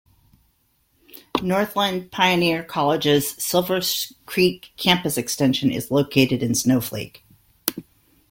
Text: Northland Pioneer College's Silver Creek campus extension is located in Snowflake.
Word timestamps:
Northland 1.43 2.11
Pioneer 2.11 2.63
College's 2.63 3.33
Silver 3.35 3.81
Creek 4.25 4.71
campus 4.75 5.15
extension 5.15 5.69
is 5.69 5.91
located 5.91 6.41
in 6.41 6.55
Snowflake. 6.55 7.23